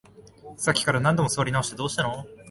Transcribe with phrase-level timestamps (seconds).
[0.57, 2.25] さっきから何度も座り直して、どうしたの？